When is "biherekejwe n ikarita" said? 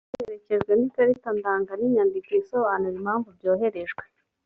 0.13-1.29